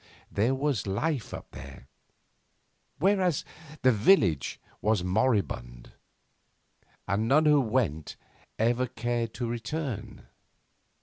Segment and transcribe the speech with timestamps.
[0.31, 1.87] There was life up there,
[2.97, 3.45] whereas
[3.83, 5.91] the village was moribund.
[7.07, 8.15] And none who went
[8.57, 10.25] ever cared to return.